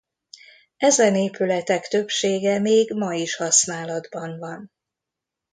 [0.77, 4.71] Ezen épületek többsége még ma is használatban van.